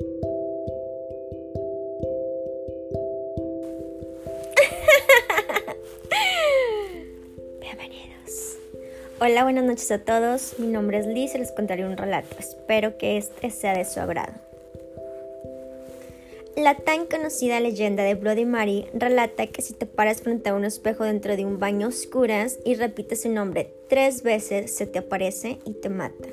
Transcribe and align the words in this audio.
Bienvenidos. 7.60 8.56
Hola, 9.20 9.44
buenas 9.44 9.62
noches 9.64 9.92
a 9.92 10.00
todos. 10.00 10.58
Mi 10.58 10.66
nombre 10.66 10.98
es 10.98 11.06
Liz 11.06 11.36
y 11.36 11.38
les 11.38 11.52
contaré 11.52 11.86
un 11.86 11.96
relato. 11.96 12.34
Espero 12.38 12.98
que 12.98 13.16
este 13.18 13.50
sea 13.50 13.76
de 13.76 13.84
su 13.84 14.00
agrado. 14.00 14.32
La 16.56 16.74
tan 16.74 17.06
conocida 17.06 17.60
leyenda 17.60 18.02
de 18.02 18.16
Bloody 18.16 18.46
Mary 18.46 18.86
relata 18.94 19.46
que 19.46 19.62
si 19.62 19.74
te 19.74 19.86
paras 19.86 20.22
frente 20.22 20.50
a 20.50 20.54
un 20.54 20.64
espejo 20.64 21.04
dentro 21.04 21.36
de 21.36 21.44
un 21.44 21.60
baño 21.60 21.86
oscuras 21.86 22.58
y 22.64 22.74
repites 22.74 23.22
su 23.22 23.28
nombre 23.28 23.72
tres 23.88 24.24
veces, 24.24 24.74
se 24.74 24.86
te 24.86 24.98
aparece 24.98 25.58
y 25.64 25.74
te 25.74 25.88
mata. 25.88 26.28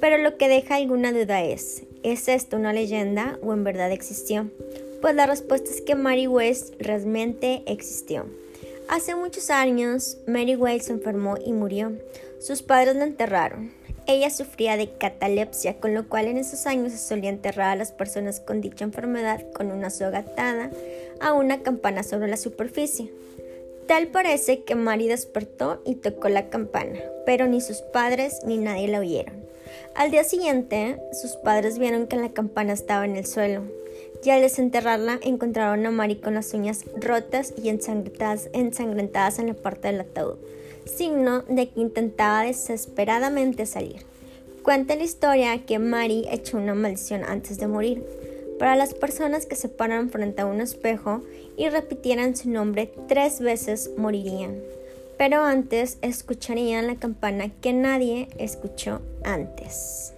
Pero 0.00 0.16
lo 0.18 0.38
que 0.38 0.48
deja 0.48 0.76
alguna 0.76 1.12
duda 1.12 1.42
es, 1.42 1.82
¿es 2.12 2.28
esto 2.28 2.56
una 2.56 2.72
leyenda 2.72 3.36
o 3.42 3.52
en 3.52 3.64
verdad 3.64 3.90
existió? 3.90 4.48
Pues 5.02 5.16
la 5.16 5.26
respuesta 5.26 5.68
es 5.70 5.80
que 5.80 5.96
Mary 5.96 6.28
West 6.28 6.74
realmente 6.78 7.64
existió. 7.66 8.26
Hace 8.88 9.16
muchos 9.16 9.50
años, 9.50 10.16
Mary 10.28 10.54
West 10.54 10.86
se 10.86 10.92
enfermó 10.92 11.36
y 11.44 11.52
murió. 11.52 11.92
Sus 12.40 12.62
padres 12.62 12.94
la 12.94 13.04
enterraron. 13.04 13.72
Ella 14.06 14.30
sufría 14.30 14.76
de 14.76 14.88
catalepsia, 14.92 15.80
con 15.80 15.94
lo 15.94 16.08
cual 16.08 16.26
en 16.26 16.38
esos 16.38 16.66
años 16.66 16.92
se 16.92 16.98
solía 16.98 17.28
enterrar 17.28 17.70
a 17.70 17.76
las 17.76 17.90
personas 17.90 18.38
con 18.38 18.60
dicha 18.60 18.84
enfermedad 18.84 19.44
con 19.52 19.72
una 19.72 19.90
soga 19.90 20.18
atada 20.18 20.70
a 21.20 21.32
una 21.32 21.62
campana 21.64 22.04
sobre 22.04 22.28
la 22.28 22.36
superficie. 22.36 23.10
Tal 23.86 24.08
parece 24.08 24.64
que 24.64 24.74
Mary 24.74 25.06
despertó 25.06 25.80
y 25.84 25.94
tocó 25.94 26.28
la 26.28 26.48
campana, 26.48 26.98
pero 27.24 27.46
ni 27.46 27.60
sus 27.60 27.82
padres 27.82 28.40
ni 28.44 28.56
nadie 28.56 28.88
la 28.88 28.98
oyeron. 28.98 29.46
Al 29.94 30.10
día 30.10 30.24
siguiente, 30.24 30.98
sus 31.12 31.36
padres 31.36 31.78
vieron 31.78 32.08
que 32.08 32.16
la 32.16 32.32
campana 32.32 32.72
estaba 32.72 33.04
en 33.04 33.14
el 33.14 33.26
suelo, 33.26 33.62
y 34.24 34.30
al 34.30 34.40
desenterrarla 34.40 35.20
encontraron 35.22 35.86
a 35.86 35.92
Mari 35.92 36.16
con 36.16 36.34
las 36.34 36.52
uñas 36.52 36.84
rotas 36.96 37.54
y 37.62 37.68
ensangrentadas, 37.68 38.50
ensangrentadas 38.52 39.38
en 39.38 39.46
la 39.48 39.54
parte 39.54 39.88
del 39.88 40.00
ataúd, 40.00 40.36
signo 40.84 41.42
de 41.42 41.68
que 41.68 41.80
intentaba 41.80 42.42
desesperadamente 42.42 43.66
salir. 43.66 44.04
Cuenta 44.64 44.96
la 44.96 45.04
historia 45.04 45.64
que 45.64 45.78
Mari 45.78 46.26
echó 46.28 46.56
una 46.56 46.74
maldición 46.74 47.22
antes 47.22 47.58
de 47.58 47.68
morir. 47.68 48.04
Para 48.58 48.76
las 48.76 48.94
personas 48.94 49.46
que 49.46 49.56
se 49.56 49.68
paran 49.68 50.10
frente 50.10 50.42
a 50.42 50.46
un 50.46 50.60
espejo 50.60 51.22
y 51.56 51.68
repitieran 51.68 52.36
su 52.36 52.50
nombre 52.50 52.92
tres 53.08 53.40
veces 53.40 53.90
morirían 53.96 54.60
pero 55.16 55.42
antes 55.42 55.98
escucharían 56.02 56.86
la 56.86 56.96
campana 56.96 57.50
que 57.60 57.72
nadie 57.72 58.28
escuchó 58.38 59.00
antes. 59.24 60.15